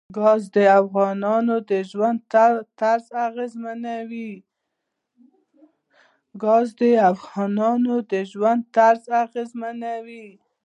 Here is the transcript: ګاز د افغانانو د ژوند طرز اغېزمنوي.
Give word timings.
ګاز 0.17 0.41
د 0.55 0.57
افغانانو 0.81 1.55
د 8.09 8.11
ژوند 8.31 8.59
طرز 8.81 9.03
اغېزمنوي. 9.17 10.27